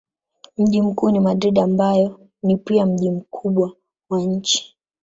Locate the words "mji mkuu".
0.57-1.11